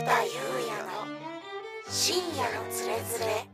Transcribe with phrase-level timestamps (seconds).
[0.00, 0.30] 田裕
[0.68, 1.04] 也の
[1.88, 3.48] 深夜のつれづれ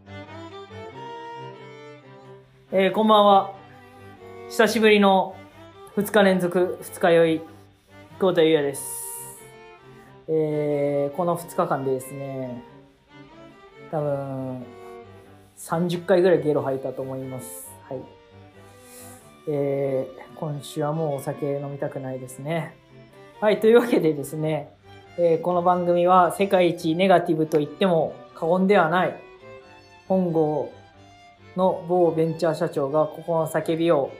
[2.70, 3.54] えー、こんばんは。
[4.50, 5.36] 久しぶりの
[5.96, 7.38] 2日連続2日酔い、
[8.18, 8.84] 久保田裕也です。
[10.28, 12.62] えー、この2日間でですね、
[13.90, 14.66] 多分、
[15.56, 17.70] 30回ぐらいゲロ吐いたと思います。
[17.88, 18.02] はい。
[19.48, 22.76] えー、今週はもうお酒飲みたくないですね。
[23.40, 24.73] はい、というわけでですね、
[25.16, 29.14] えーこの番組は世界一ネガティブと言っても過言ではない
[30.08, 30.72] 本郷
[31.56, 34.10] の某ベンチャー社長が心の叫びを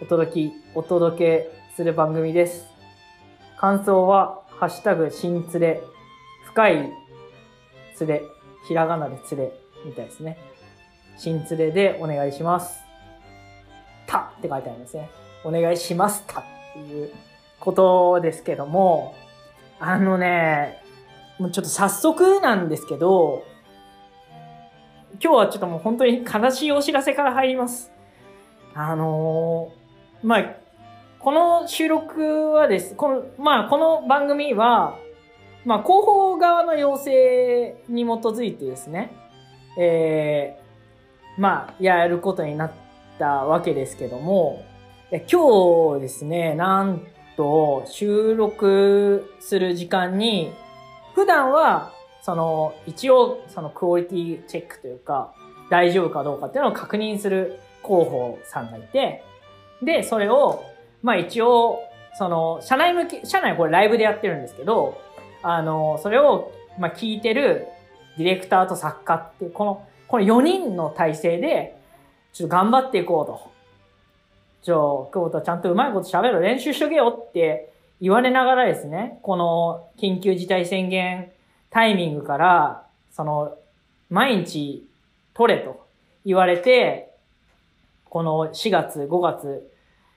[0.00, 2.66] お届き、お届けする番組です。
[3.58, 5.80] 感想は、ハッシュタグ、新連れ、
[6.44, 6.90] 深い連
[8.06, 8.22] れ、
[8.68, 9.52] ひらがなで連れ、
[9.84, 10.38] みたいですね。
[11.16, 12.78] 新連れでお願いします。
[14.06, 15.10] たって書いてありますね。
[15.44, 16.44] お願いしますたっ
[16.74, 17.10] ていう
[17.58, 19.14] ことですけども、
[19.78, 20.82] あのね、
[21.38, 23.44] もうちょっと早速なんですけど、
[25.22, 27.92] 今日はちょっともう本当に悲しいお知らせから入ります。
[28.74, 30.56] あのーまあ、
[31.18, 34.98] この収録はです、この、まあ、この番組は、
[35.64, 39.12] まあ、広報側の要請に基づいてですね、
[39.78, 42.72] えー、まあ、やることになっ
[43.18, 44.64] たわけですけども、
[45.30, 47.06] 今日ですね、なん
[47.36, 50.52] と、収録する時間に、
[51.14, 51.92] 普段は、
[52.22, 55.32] その、一応、そのクオリティチェックというか、
[55.70, 59.22] 大丈夫かどうかっていうのを確認する広報さんがいて、
[59.82, 60.64] で、それを、
[61.02, 61.80] まあ一応、
[62.18, 65.00] その、社内向け、社内これライブでやってるんですけど、
[65.42, 67.66] あの、それを、まあ聞いてる
[68.18, 71.78] ディレクターと作家って、この、この4人の体制で、
[72.32, 73.55] ちょっと頑張っていこうと。
[74.66, 81.30] ちょ、久保田ちゃんとうまいこと喋る練習しとけよって言われながらですね、この緊急事態宣言
[81.70, 83.56] タイミングから、その、
[84.10, 84.84] 毎日
[85.34, 85.86] 取れと
[86.24, 87.12] 言われて、
[88.10, 89.70] この4月、5月、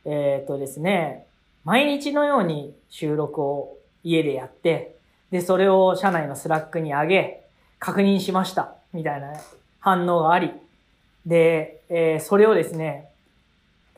[0.06, 1.28] えっ、とですね、
[1.64, 4.96] 毎日のように収録を家でやって、
[5.30, 7.44] で、それを社内の Slack に上げ、
[7.78, 9.32] 確認しました、みたいな
[9.80, 10.54] 反応があり、
[11.28, 13.10] で、えーそれをですね、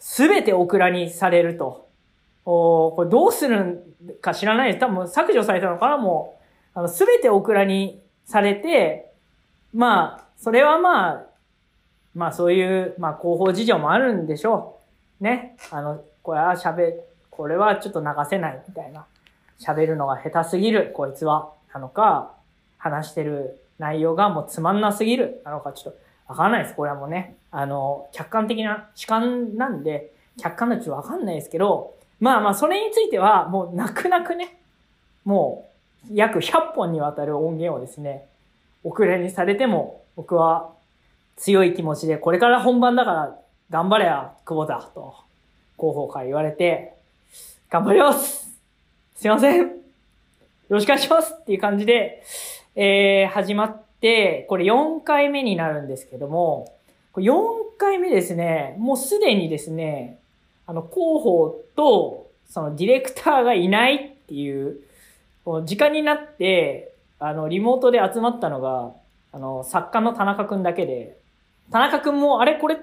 [0.02, 1.88] すべてお蔵にされると。
[2.44, 3.80] おこれどうするん
[4.20, 4.80] か知らないです。
[4.80, 6.40] 多分削除されたのかなも
[6.76, 9.12] う、あの、すべてお蔵にされて、
[9.76, 11.26] まあ、それはまあ、
[12.16, 14.80] まあそういう、まあ広報事情もあるんでしょ
[15.22, 15.24] う。
[15.24, 15.56] ね。
[15.70, 16.96] あの、これは喋、
[17.30, 19.06] これはちょっと流せないみたいな。
[19.60, 21.54] 喋るのが下手すぎる、こいつは。
[21.72, 22.34] なのか、
[22.80, 25.44] 話してる内容がもうつまんなすぎる。
[25.46, 26.76] なのか、ちょっとわからないです。
[26.76, 27.38] これはもうね。
[27.52, 34.58] あの、客観的な主観なんで、客観のちょっとわかんないですけど、まあまあ、それについては、もう泣く泣くね、
[35.26, 35.70] も
[36.10, 38.26] う、約100本にわたる音源をですね、
[38.84, 40.72] 遅れにされても、僕は
[41.36, 43.38] 強い気持ちで、これから本番だから
[43.70, 45.16] 頑張れや、久保田、と、
[45.78, 46.94] 広報から言われて、
[47.70, 48.52] 頑張ります。
[49.16, 49.62] すいません。
[49.62, 49.70] よ
[50.70, 52.24] ろしくお願いしますっていう感じで、
[52.76, 56.74] えー、始まって、これ4回目になるんですけども、
[57.16, 60.20] 4回目ですね、もうすでにですね、
[60.66, 64.80] あの、広報と、そのディレクターがいないっていう、
[65.44, 68.94] こう時間になって、あの、リモートで集まったのが、
[69.34, 71.18] あの、作家の田中くんだけで、
[71.72, 72.78] 田中くんも、あれこれ、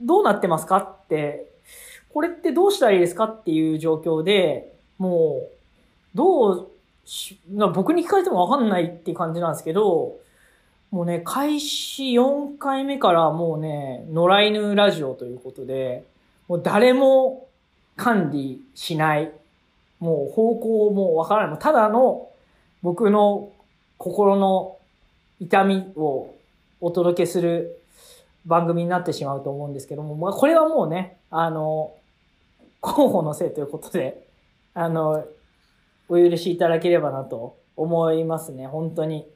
[0.00, 1.46] どうなってますかって、
[2.12, 5.48] これってどうしたらいいですかっていう状況で、もう、
[6.14, 6.68] どう
[7.04, 7.38] し、
[7.74, 10.16] 僕に聞かれてもわかんないっていう感じなんですけど、
[10.90, 16.04] もうね、開始4回目からもうね、野良犬ラジオということで、
[16.48, 17.46] もう誰も
[17.96, 19.30] 管理しない。
[20.00, 21.58] もう方向もわからない。
[21.60, 22.28] ただの
[22.82, 23.52] 僕の
[23.98, 24.78] 心の
[25.38, 26.34] 痛みを
[26.80, 27.80] お届けする
[28.46, 31.92] 番組になってしまうと思うんですけども、まあこれはもうね、あの、
[32.80, 34.26] 候補のせいということで、
[34.74, 35.24] あの、
[36.08, 39.26] お許しいただければなと思いますね、本当に。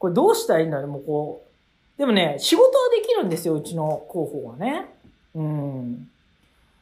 [0.00, 1.98] これどうしたらいいんだろうもうこう。
[1.98, 4.86] でもね、仕事はできるんですよ、うちの広報はね。
[5.34, 6.08] うん。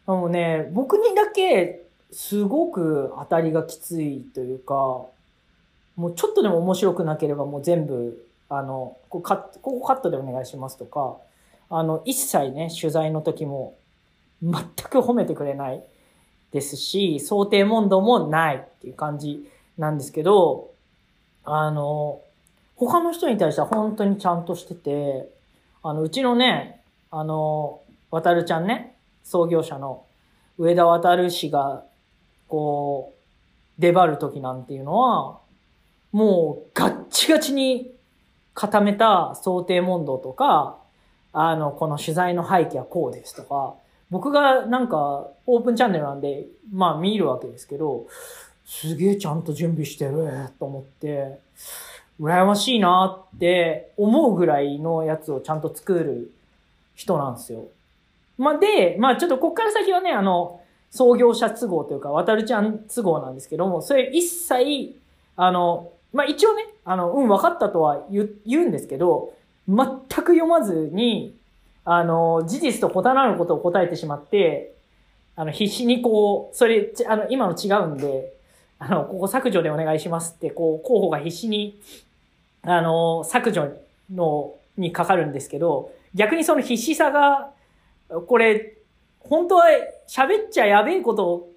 [0.07, 1.83] もうね、僕にだけ、
[2.13, 4.75] すごく当たりがきついというか、
[5.97, 11.17] もうちょっとでも面白くなければもう全部、あの、ここカッここカットでお願いしますとか、
[11.69, 13.75] あの、一切ね、取材の時も
[14.41, 14.55] 全
[14.89, 15.83] く褒めてくれない
[16.53, 20.71] ですし、想定問答もないっていう感じなんですけど、
[21.45, 22.21] あの、
[22.79, 25.29] 他の人に対しては本当にちゃんとしてて、
[25.83, 26.81] あの、うちのね、
[27.11, 27.81] あの、
[28.11, 28.95] 渡るちゃんね、
[29.25, 30.05] 創業者の
[30.59, 31.85] 上田渡る氏が、
[32.49, 33.15] こ
[33.79, 35.39] う、出張る時なんていうのは、
[36.13, 37.91] もうガッチガチに
[38.55, 40.79] 固めた想定問答とか、
[41.33, 43.75] あの、この取材の背景はこうですとか、
[44.11, 48.07] 僕がなんかオープンチャンネルなんで、まあ見るわけですけど、
[48.65, 50.29] すげえちゃんと準備してる
[50.59, 51.39] と思って、
[52.21, 56.33] 羨ましいなって思うぐらいのやつをちゃんと作る
[56.95, 57.67] 人なんですよ。
[58.37, 60.61] まあ、で、まあちょっとこっから先はね、あの、
[60.91, 64.97] 創業者都合というか、渡るちゃん都合なんですけども、それ一切、
[65.37, 68.29] あの、まあ一応ね、あの、うん、分かったとは言
[68.63, 69.35] うんですけど、
[69.69, 71.37] 全く読まずに、
[71.85, 74.75] あの、事実と異なることを答えてしまって、
[75.37, 78.33] あの、必死にこう、それ、あの、今の違うんで、
[78.79, 81.81] あの、ここ削除でお願いしますって、こう、候補が必死に、
[82.63, 83.73] あの、削除
[84.13, 87.51] の、にかかるんですけど、逆にその必死さが、
[88.27, 88.77] これ、
[89.21, 89.65] 本当は
[90.09, 91.53] 喋っちゃやべえことを、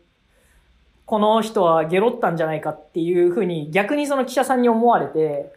[1.06, 5.54] この人はゲロったんじゃないかっていうふうに、逆にその記者さんに思われて、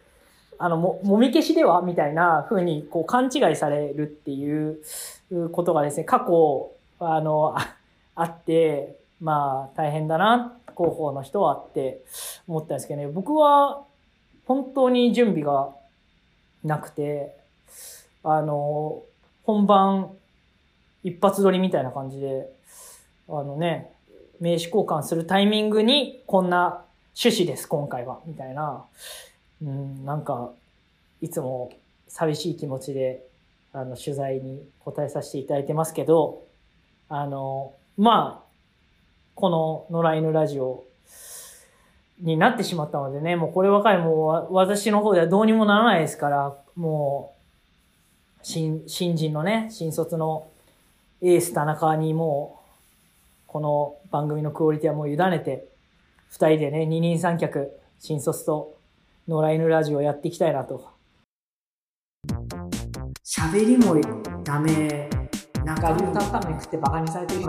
[0.57, 4.79] あの、も、もみ消しではみたいな風に、こう、勘違いされるっていう
[5.51, 7.75] ことがですね、過去、あの、あ
[8.15, 12.01] あって、まあ、大変だな、広報の人はって
[12.47, 13.83] 思ったんですけどね、僕は、
[14.45, 15.73] 本当に準備が
[16.63, 17.35] なくて、
[18.23, 19.03] あの、
[19.43, 20.11] 本番、
[21.03, 22.49] 一発撮りみたいな感じで、
[23.29, 23.91] あのね、
[24.39, 26.83] 名刺交換するタイミングに、こんな
[27.15, 28.85] 趣旨です、今回は、みたいな、
[29.61, 30.51] うん、なんか、
[31.21, 31.71] いつも
[32.07, 33.25] 寂しい気持ちで、
[33.73, 36.43] あの、取材に答えさせていただいてますけど、
[37.09, 38.45] あの、まあ、
[39.35, 40.85] この野良犬ラジオ
[42.19, 50.47] になってしまったのでね、もうこればかりもうわ私の方ではどうにもならないですから、もう、新、新人のね、新卒の
[51.21, 55.67] エース田中にもう、この番組のクオリティはもう委ねて、
[56.29, 58.77] 二人でね、二人三脚、新卒と
[59.27, 60.89] 野良犬ラジオやっていきたいなと。
[63.23, 63.95] 喋りも
[64.43, 65.09] ダメ。
[65.63, 67.41] なんか、ルータンタンメン食ってバカにされてる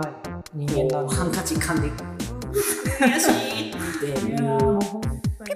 [0.53, 1.15] 人間なんで。
[1.15, 2.26] ハンカチ噛んで
[2.57, 4.37] 悔しいっていう。
[4.37, 4.79] 久保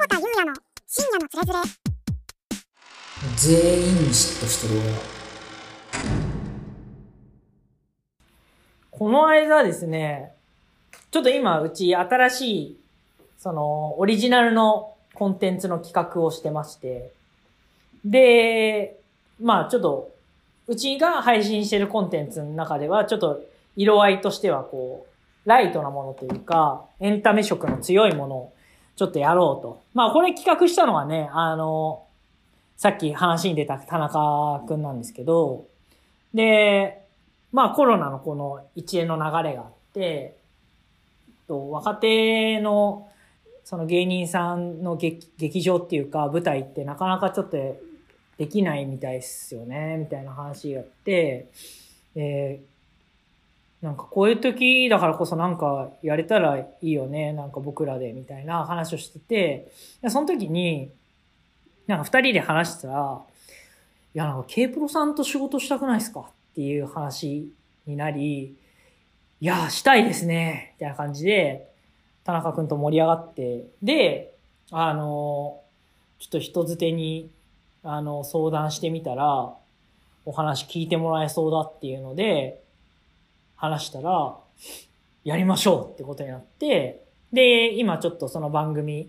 [0.07, 0.53] 田優也の
[0.87, 1.69] 深夜のつれづれ
[3.37, 4.81] 全員に嫉妬してる
[8.91, 10.33] この間ですね、
[11.09, 12.79] ちょっと今、うち新しい、
[13.39, 17.11] その、オリジナルのコンテンツの企画をしてまして、
[18.05, 18.99] で、
[19.39, 20.11] まあちょっと、
[20.67, 23.41] うちが配信してるコンテンツの中では、ちょっと
[23.75, 25.10] 色合いとしてはこう、
[25.45, 28.53] ライトなものというか、エンタメ色の強いものを
[28.95, 29.81] ちょっとやろうと。
[29.93, 32.05] まあこれ企画したのはね、あの、
[32.77, 35.65] さっき話に出た田中くんなんですけど、
[36.33, 37.05] で、
[37.51, 40.37] まあコロナのこの一連の流れがあって、
[41.47, 43.09] と若手の
[43.65, 47.57] その芸人さんの劇劇場っていうか舞台ってなかなかちょっと
[48.37, 51.51] できないみたいですよね、みたいな話があって、
[52.15, 52.61] で
[53.81, 59.71] なんかこういう時だからこそなんかやれたらいいよね、なんか僕らでみたいな話をしてて、
[60.07, 60.91] その時に、
[61.87, 63.21] なんか二人で話してたら、
[64.13, 66.23] いやなんか K プロさんと仕事したくないですかっ
[66.53, 67.51] ていう話
[67.87, 68.55] になり、
[69.39, 71.67] いや、したいですね、みたいな感じで、
[72.23, 74.35] 田中くんと盛り上がって、で、
[74.69, 75.59] あの、
[76.19, 77.31] ちょっと人づてに、
[77.83, 79.55] あの、相談してみたら、
[80.25, 82.61] お話聞いてもらえそうだっていうので、
[83.61, 84.35] 話したら、
[85.23, 89.07] やりましょうってことになって、で、今ちょっとその番組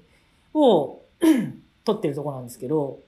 [0.53, 1.01] を
[1.85, 3.01] 撮ってるとこなんですけど、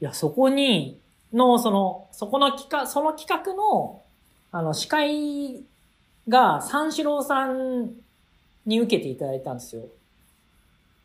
[0.00, 0.98] いや、そこに、
[1.32, 4.02] の、その、そこの企画、その企画の、
[4.50, 5.62] あの、司会
[6.26, 7.90] が三四郎さん
[8.64, 9.82] に受けていただいたんですよ。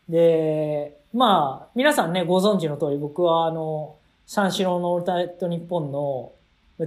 [0.07, 6.31] で、まあ、皆さんね、ご存知の通り、僕はあの、三四郎のオールナイトニッポンの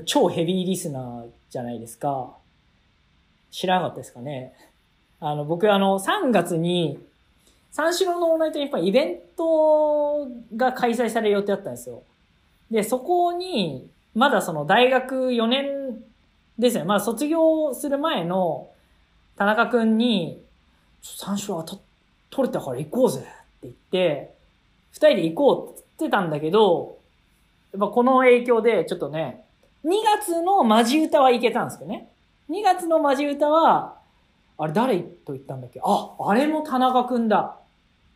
[0.06, 2.39] 超ヘビーリスナーじゃないですか。
[3.50, 4.54] 知らなかったですかね。
[5.20, 6.98] あの、僕あの、3月に、
[7.72, 12.02] 三四郎のオールナイトニッポンイベントが開催される予定だったんですよ。
[12.70, 16.00] で、そこに、まだその大学4年
[16.58, 16.84] ですね。
[16.84, 18.68] まあ卒業する前の
[19.36, 20.42] 田中くんに、
[21.02, 21.82] 三四郎当た
[22.30, 23.28] 取れたから行こうぜって
[23.62, 24.34] 言って、
[24.92, 26.98] 二人で行こうって言ってたんだけど、
[27.72, 29.44] やっぱこの影響でちょっとね、
[29.84, 32.08] 2月のマジ歌は行けたんですけどね。
[32.50, 33.96] 2月のマジ歌は、
[34.58, 35.80] あれ誰と言ったんだっけ？
[35.82, 37.56] あ、あれも田中くんだ。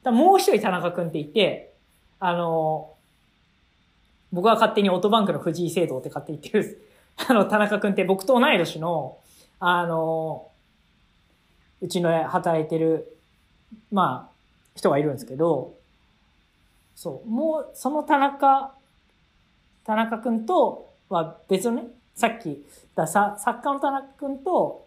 [0.02, 1.72] だもう一人田中くんって言って、
[2.20, 2.90] あの、
[4.32, 6.82] 僕は勝手にオートバンクの藤井聖堂って勝手に言ってる、
[7.28, 9.18] あの、田中くんって僕と同い年の、
[9.60, 10.48] あの、
[11.80, 13.16] うちの働いてる、
[13.92, 14.34] まあ、
[14.74, 15.74] 人がいるんですけど、
[16.96, 18.74] そう、もう、その田中、
[19.84, 22.56] 田中くんとは別のね、さっき言っ
[22.94, 24.86] たさ作家の田中くんと、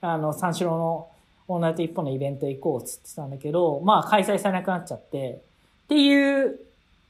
[0.00, 1.08] あの、三四郎の
[1.48, 5.42] オールナイト一本のイベント行こうっつってたんだけど、まあ開催されなくなっちゃって、
[5.84, 6.60] っていう、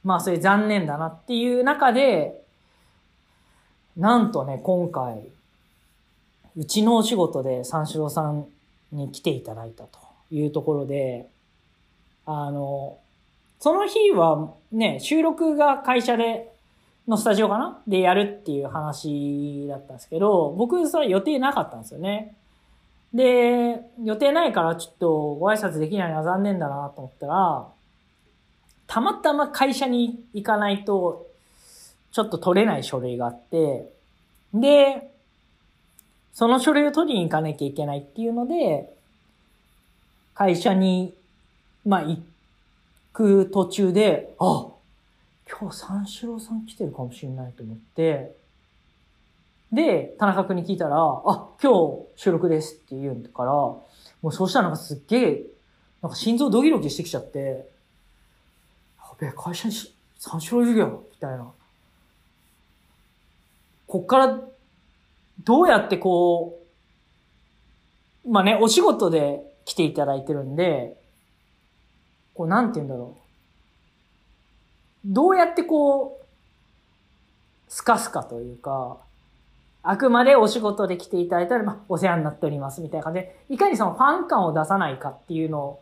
[0.03, 2.41] まあそれ残念だなっていう中で、
[3.97, 5.27] なんとね、今回、
[6.55, 8.45] うちのお仕事で三四郎さん
[8.91, 9.99] に来ていただいたと
[10.31, 11.27] いうところで、
[12.25, 12.99] あの、
[13.59, 16.51] その日はね、収録が会社で、
[17.07, 17.81] のスタジオかな？
[17.87, 22.35] でやるっていう話だったんですけど、僕それ予定なかったんですよね。
[23.13, 27.67] で、予定ないからちょっとご挨拶できないのは残念だなと思ったら、
[28.87, 31.25] たまたま会社に行かないと、
[32.11, 33.89] ちょっと取れない書類があって、
[34.53, 35.11] で、
[36.33, 38.93] その書類を取りに行かなきゃいけないっていうので、
[40.33, 41.13] 会社に、
[41.85, 42.19] まあ、行
[43.13, 44.67] く途中で、あ、
[45.49, 48.35] 今日三四郎さん来てるかもしれないと思って、
[49.71, 51.71] で、田中君に聞いたら、あ、今
[52.15, 53.83] 日収録ですって言うんだから、も
[54.23, 55.43] うそうしたらなんかすっげえ、
[56.01, 57.69] なんか心臓ドキドキしてきちゃって、
[58.99, 61.51] やべえ、会社にし三四郎いるよ、みたいな。
[63.87, 64.39] こっから、
[65.43, 66.59] どうやってこ
[68.25, 70.97] う、まあね、お仕事で来ていただいてるんで、
[72.33, 73.26] こう、なんて言うんだろう。
[75.05, 76.25] どうやってこう、
[77.69, 78.97] スカスカというか、
[79.83, 85.79] あくまでお仕事で来ていただいたら、まあ、お世話になっておりますみたいな感じで、いかにそのファン感を出さないかっていうの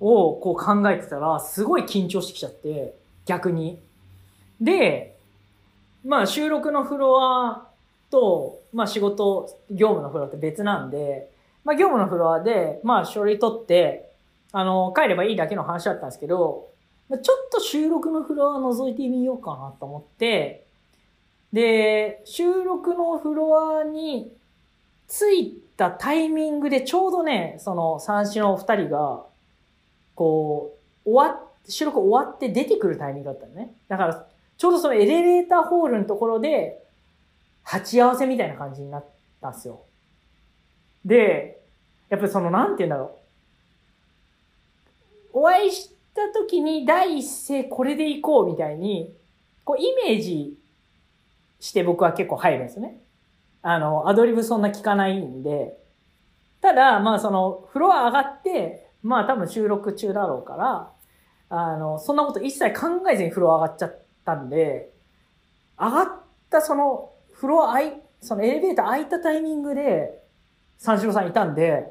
[0.00, 2.94] をこう考えてたら、すごい緊張してきちゃって、
[3.26, 3.80] 逆に。
[4.60, 5.16] で、
[6.04, 7.68] まあ収録のフロア
[8.10, 11.30] と、まあ仕事、業務のフロアって別なんで、
[11.64, 14.10] まあ業務のフロアで、まあ書類取って、
[14.52, 16.68] あの、帰ればいいだけの話だったんですけど、
[17.10, 20.66] ちょっと収録のフロア覗いてみようかなと思って、
[21.52, 24.32] で、収録のフロアに
[25.08, 29.24] 着いたタイミングでちょうどね、その三四のお二人が、
[30.14, 33.72] こう、終わっ、収録終わって出てくるタイミングだったのね。
[33.88, 36.82] だから、ちょうどそのエレベーターホールのところで、
[37.62, 39.04] 鉢合わせみたいな感じになっ
[39.40, 39.82] たんですよ。
[41.04, 41.60] で、
[42.08, 43.18] やっぱりその、なんて言うんだろ
[45.32, 45.40] う。
[45.40, 49.14] お会いした時に第一声これで行こうみたいに、
[49.64, 50.56] こうイメージ
[51.60, 53.00] して僕は結構入るんですね。
[53.62, 55.76] あの、アドリブそんな聞かないんで。
[56.60, 60.92] ただ、まあその、フロア上がって、まあ多分収録中だろうから、
[61.48, 64.90] あの、そんなこと一切考えずにフロア上がっちゃったんで、
[65.78, 66.08] 上がっ
[66.50, 70.22] たその、フロア開い、そのエレベーター開いたタイミングで、
[70.78, 71.86] 三四郎さんいたんで、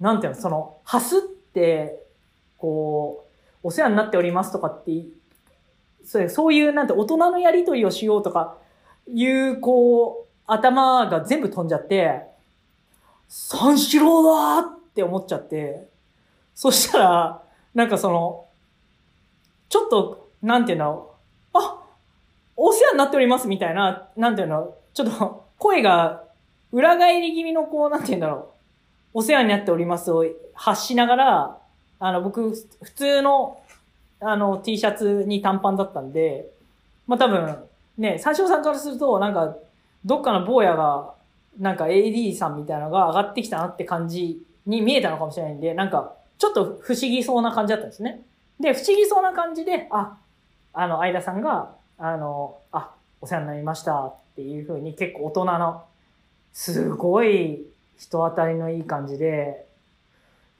[0.00, 1.98] なんていうの、その、はすって、
[2.58, 3.27] こう、
[3.62, 5.04] お世話になっておりますとかって、
[6.04, 8.56] それそういう、なんて、大人のやりとりをしようとか、
[9.06, 12.22] いう、こう、頭が全部飛んじゃって、
[13.28, 15.88] 三四郎だーって思っちゃって、
[16.54, 17.42] そしたら、
[17.74, 18.46] なんかその、
[19.68, 21.10] ちょっと、なんていうの、
[21.52, 21.82] あ、
[22.56, 26.24] お世話になっておりますみたいな、なんていうの、ちょっと声が
[26.72, 28.54] 裏返り気味のこう、なんていうんだろ
[29.14, 30.24] う、お世話になっておりますを
[30.54, 31.58] 発しながら、
[32.00, 33.60] あの、僕、普通の、
[34.20, 36.50] あの、T シャツに短パンだったんで、
[37.06, 37.56] まあ、多分、
[37.96, 39.56] ね、三四郎さんからすると、なんか、
[40.04, 41.14] どっかの坊やが、
[41.58, 48.22] なんか AD さんみたいなのが上がってきたなって感じに見えたのかもしれないんで、なんか、ちょっと不思議そうな感じだったんですね。
[48.60, 50.16] で、不思議そうな感じで、あ、
[50.72, 55.84] あの、相田さんが、あの、あ、お世話になりましたっていう風に結構大人の、
[56.52, 57.66] すごい
[57.98, 59.66] 人当たりのいい感じで、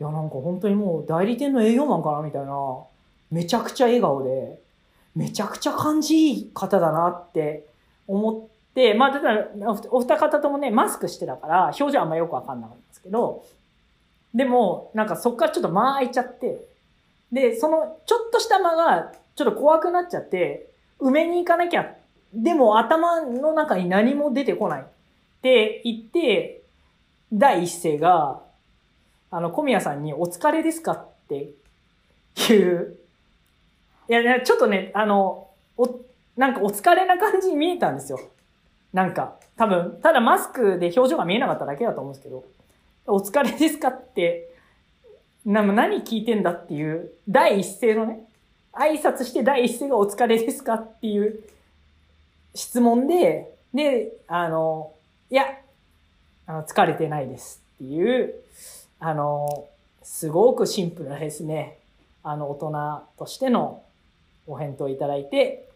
[0.01, 2.53] いや、なんか本当にもう代理店の営業マンかなみたいな、
[3.31, 4.59] めちゃくちゃ笑顔で、
[5.15, 7.67] めちゃくちゃ感じいい方だなって
[8.07, 9.49] 思って、まあ、ただ、
[9.91, 13.45] おお二方ともね、マスクしてたから、表情あんまよくわかんなかったんですけど、
[14.35, 16.61] でも、なんかそっからちょっと間空いちゃって、
[17.33, 21.95] で、その、ちょっとした間が、ちょっと怖くなっちゃって、埋めに行かなきゃ。
[22.33, 24.83] でも頭の中に何も出てこない。
[24.83, 24.85] っ
[25.43, 26.63] て言って、
[27.33, 28.43] 第一声が、
[29.31, 31.51] あの、小宮さんにお疲れですかって
[32.51, 32.97] いう、
[34.09, 36.01] いや、ちょっとね、あの、お、
[36.37, 38.21] なんかお疲れな感じに見えたんですよ。
[38.93, 42.45] なんか、多分、ただマスクで表情が見えなかっただけだと思うんですけど、
[43.07, 44.49] お疲れですかって、
[45.45, 48.25] な何聞いてんだっていう、第一声のね、
[48.73, 51.41] 挨拶して第一声がお疲れですかっていう
[52.55, 54.93] 質問で、で、あの、
[55.31, 55.45] いや、
[56.47, 58.35] あの、疲れてないですっていう、
[59.01, 59.69] あの、
[60.03, 61.79] すごくシンプルなですね、
[62.23, 63.83] あの、大人としての
[64.47, 65.69] お返答いただいて、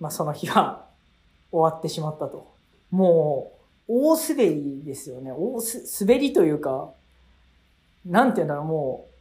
[0.00, 0.86] まあその日は
[1.50, 2.52] 終わってしまったと。
[2.90, 3.56] もう、
[3.88, 5.32] 大滑りですよね。
[5.32, 6.90] 大す、滑りというか、
[8.04, 9.14] なんて言うんだろう、もう、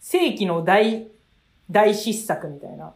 [0.00, 1.08] 世紀の大、
[1.70, 2.94] 大失策みたいな。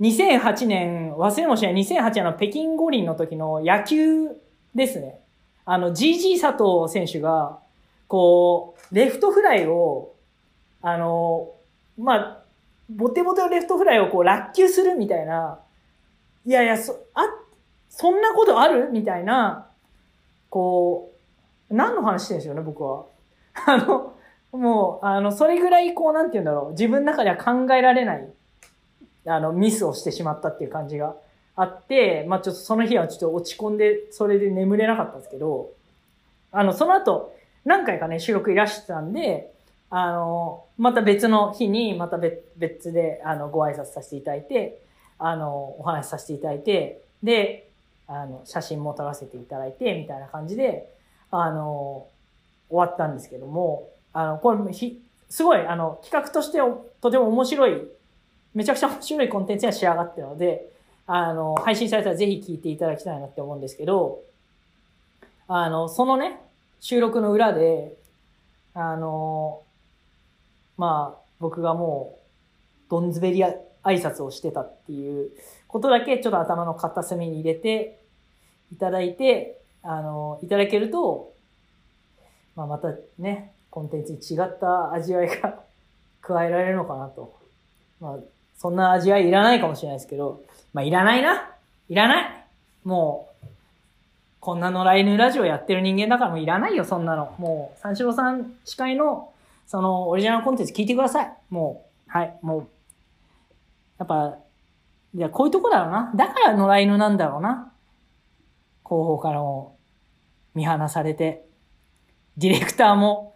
[0.00, 4.28] 2008年、忘れもしない2008年の北京五輪の時の野球
[4.74, 5.20] ですね。
[5.64, 7.60] あの、GG 佐藤選手が、
[8.08, 10.12] こう、レフトフライを、
[10.82, 11.52] あの、
[11.98, 12.42] まあ、
[12.88, 15.58] ボテボテのレフトフライをこう落球するみたいな、
[16.44, 17.22] いやいや、そ、あ、
[17.90, 18.90] そんなことある？
[18.92, 19.66] みたいな、
[20.50, 21.12] こ
[21.70, 23.06] う、何の話してるんですよね、僕は。
[23.66, 24.14] あの、
[24.52, 28.28] もう、あの、それぐらいこう、なんて言うんだろう、自分の中では考えられない、
[29.26, 31.16] あの、ミスをしてしまったっていう感じが
[31.56, 35.70] あって、まあちょっとその日はちょっと落ち込んで、それで眠れなかったんですけど、
[36.52, 37.34] あの、その後、
[37.66, 39.52] 何回かね、収録いらしてたんで、
[39.90, 44.80] あの、また別の日に、また別別で、あの、ご挨拶させていただいて、
[45.18, 47.68] あの、お話しさせていただいて、で、
[48.06, 50.88] あの、写真も撮らせていただいて、みたいな感じで、
[51.32, 52.06] あの、
[52.70, 56.58] 終わったんですけども、あの、これひ、すごい、あの、企画として
[57.00, 57.82] とても面白い、
[58.54, 60.70] めちゃくちゃ面白いコンテンツには仕上がってるので、
[61.08, 64.20] あの、配信されたらぜひ聞いていただきたいなって思うんですけど、
[65.48, 66.40] あの、そのね、
[66.80, 67.96] 収録の裏で、
[68.74, 69.62] あの、
[70.76, 72.18] まあ、僕がも
[72.88, 73.54] う、どんずべり挨
[73.84, 75.30] 拶をしてたっていう
[75.66, 78.00] ことだけちょっと頭の片隅に入れて
[78.72, 81.32] いただいて、あの、いただけると、
[82.54, 85.60] まあ、またね、コンテンツに違った味わいが
[86.22, 87.34] 加えられるのかなと。
[88.00, 88.18] まあ、
[88.56, 90.42] そんな味わいいらないかもしれないですけど、
[90.72, 91.56] まあ、いらないな
[91.88, 92.46] いらない
[92.84, 93.35] もう、
[94.46, 97.34] こんな野良犬ラジオやってる人間だからもういらないよ、そんなの。
[97.36, 99.32] もう、三四郎さん司会の、
[99.66, 101.32] その、オリジナルコンテンツ聞いてください。
[101.50, 102.68] もう、はい、もう、
[103.98, 104.38] やっぱ、
[105.16, 106.12] いや、こういうとこだろうな。
[106.14, 107.72] だから野良犬なんだろうな。
[108.84, 109.78] 広報からも
[110.54, 111.44] 見放されて、
[112.36, 113.34] ディレクターも、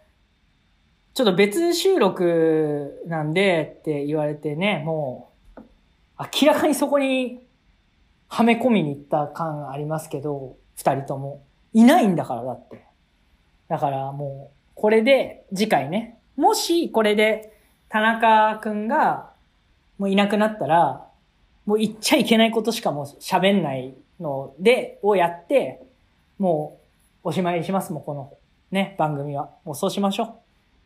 [1.13, 5.61] ちょっと別収録なんでって言われてね、もう、
[6.41, 7.45] 明らかにそこに
[8.29, 11.41] はめ込みに行った感ありますけど、二人とも。
[11.73, 12.85] いないんだから、だって。
[13.67, 17.53] だからもう、これで、次回ね、もしこれで
[17.89, 19.31] 田中くんが
[19.97, 21.07] もういなくなったら、
[21.65, 25.83] もう言っちゃいけないことしかもう喋んないので、をやって、
[26.39, 26.79] も
[27.23, 28.33] うおしまいにしますもん、この
[28.71, 29.51] ね、番組は。
[29.63, 30.39] もうそうしましょ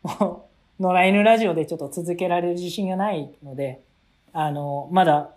[0.04, 0.08] う。
[0.08, 3.80] もう、野良犬ラジオでちょっと続けられる自信がないので、
[4.32, 5.30] あの、まだ、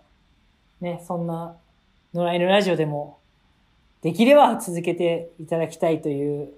[0.80, 1.56] ね、そんな、
[2.12, 3.19] 野良犬ラジオでも、
[4.02, 6.52] できれば続けていただきたいという、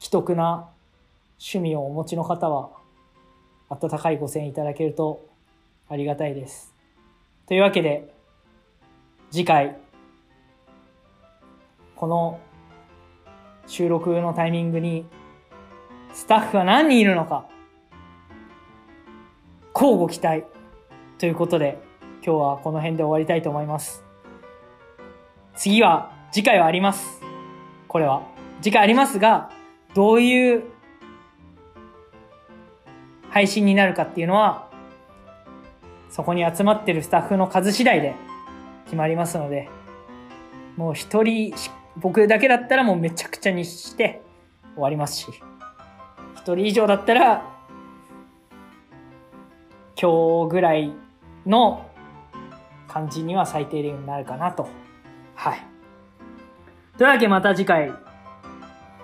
[0.00, 0.68] 既得な
[1.38, 2.70] 趣味をお持ちの方は、
[3.68, 5.24] 温かいご声援いただけると
[5.88, 6.74] ありがたいです。
[7.46, 8.12] というわけで、
[9.30, 9.76] 次回、
[11.94, 12.40] この
[13.68, 15.06] 収録のタイミングに、
[16.12, 17.46] スタッフは何人いるのか、
[19.72, 20.44] 交互期待
[21.18, 21.78] ということで、
[22.24, 24.01] 今日はこの辺で終わりたいと思います。
[25.54, 27.20] 次は、次回はあります。
[27.88, 28.22] これは。
[28.62, 29.50] 次回ありますが、
[29.94, 30.64] どういう
[33.28, 34.70] 配信になるかっていうのは、
[36.08, 38.14] そこに集まってるスタッフの数次第で
[38.84, 39.68] 決まりますので、
[40.76, 41.54] もう一人、
[41.96, 44.22] 僕だけだったらもうめちゃくちゃにして
[44.74, 45.26] 終わりますし、
[46.36, 47.44] 一人以上だったら、
[50.00, 50.92] 今日ぐらい
[51.46, 51.86] の
[52.88, 54.68] 感じには最低限になるかなと。
[55.42, 55.66] はい。
[56.96, 57.92] というわけでまた次回、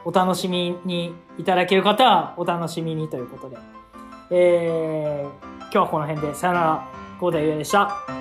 [0.05, 3.57] お楽しみにいただける方はお楽しみにということで。
[4.31, 8.18] えー、今日はこの辺でさよなら、ゴーダイユエでした。